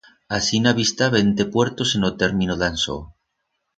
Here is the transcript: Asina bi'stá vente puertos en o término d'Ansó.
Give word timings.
Asina 0.37 0.71
bi'stá 0.77 1.09
vente 1.15 1.43
puertos 1.57 1.89
en 1.95 2.01
o 2.09 2.11
término 2.23 2.55
d'Ansó. 2.63 2.97